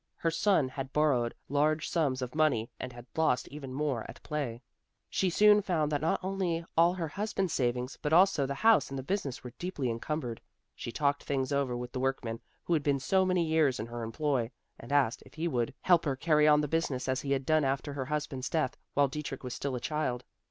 Her 0.15 0.31
son 0.31 0.67
had 0.69 0.91
borrowed 0.91 1.35
large 1.47 1.87
sums 1.87 2.23
of 2.23 2.33
money 2.33 2.71
and 2.79 2.91
had 2.91 3.05
lost 3.15 3.47
even 3.49 3.71
more 3.71 4.03
at 4.09 4.23
play. 4.23 4.63
She 5.11 5.29
soon 5.29 5.61
found 5.61 5.91
that 5.91 6.01
not 6.01 6.19
only 6.23 6.65
all 6.75 6.95
her 6.95 7.07
husband's 7.09 7.53
savings, 7.53 7.99
but 8.01 8.11
also 8.11 8.47
the 8.47 8.55
house 8.55 8.89
and 8.89 8.97
the 8.97 9.03
business 9.03 9.43
were 9.43 9.53
deeply 9.59 9.91
encumbered. 9.91 10.41
She 10.73 10.91
talked 10.91 11.21
things 11.21 11.51
over 11.51 11.77
with 11.77 11.91
the 11.91 11.99
workman 11.99 12.39
who 12.63 12.73
had 12.73 12.81
been 12.81 12.99
so 12.99 13.25
many 13.27 13.45
years 13.45 13.79
in 13.79 13.85
her 13.85 14.01
employ 14.01 14.49
and 14.79 14.91
asked 14.91 15.21
if 15.23 15.35
he 15.35 15.47
would 15.47 15.71
help 15.81 16.05
her 16.05 16.15
carry 16.15 16.47
on 16.47 16.61
the 16.61 16.67
business 16.67 17.07
as 17.07 17.21
he 17.21 17.33
had 17.33 17.45
done 17.45 17.63
after 17.63 17.93
her 17.93 18.05
husband's 18.05 18.49
death 18.49 18.75
while 18.95 19.07
Dietrich 19.07 19.43
was 19.43 19.53
still 19.53 19.75
a 19.75 19.79
child. 19.79 20.23